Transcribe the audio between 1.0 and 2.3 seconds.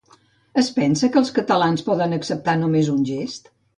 que els catalans podem